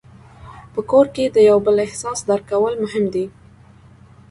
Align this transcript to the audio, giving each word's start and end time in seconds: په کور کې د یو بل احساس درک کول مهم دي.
په 0.73 0.79
کور 0.91 1.05
کې 1.15 1.23
د 1.35 1.37
یو 1.49 1.57
بل 1.65 1.75
احساس 1.85 2.19
درک 2.29 2.43
کول 2.51 2.73
مهم 2.83 3.05
دي. 3.13 3.25